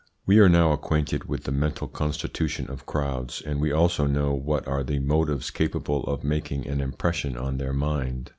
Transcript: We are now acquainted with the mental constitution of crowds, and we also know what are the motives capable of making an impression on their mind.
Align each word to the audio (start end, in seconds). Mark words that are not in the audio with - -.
We 0.25 0.39
are 0.39 0.49
now 0.49 0.71
acquainted 0.71 1.25
with 1.25 1.43
the 1.43 1.51
mental 1.51 1.87
constitution 1.87 2.67
of 2.71 2.87
crowds, 2.87 3.39
and 3.39 3.61
we 3.61 3.71
also 3.71 4.07
know 4.07 4.33
what 4.33 4.67
are 4.67 4.83
the 4.83 4.97
motives 4.97 5.51
capable 5.51 6.03
of 6.05 6.23
making 6.23 6.65
an 6.67 6.81
impression 6.81 7.37
on 7.37 7.59
their 7.59 7.71
mind. 7.71 8.27